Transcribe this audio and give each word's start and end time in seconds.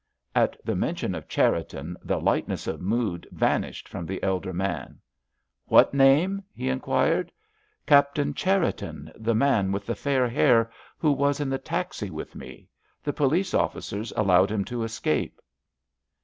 At 0.33 0.57
the 0.65 0.75
mention 0.75 1.13
of 1.13 1.27
Cherriton 1.27 1.95
the 2.03 2.19
lightness 2.19 2.65
of 2.65 2.81
mood 2.81 3.27
vanished 3.31 3.87
from 3.87 4.07
the 4.07 4.23
elder 4.23 4.51
man. 4.51 4.97
"What 5.67 5.93
name?" 5.93 6.43
he 6.55 6.69
inquired. 6.69 7.31
"Captain 7.85 8.33
Cherriton, 8.33 9.11
the 9.15 9.35
man 9.35 9.71
with 9.71 9.85
the 9.85 9.93
fair 9.93 10.27
hair, 10.27 10.71
who 10.97 11.11
was 11.11 11.39
in 11.39 11.51
the 11.51 11.59
taxi 11.59 12.09
with 12.09 12.33
me. 12.33 12.67
The 13.03 13.13
police 13.13 13.53
officers 13.53 14.11
allowed 14.17 14.49
him 14.49 14.65
to 14.65 14.81
escape." 14.81 15.39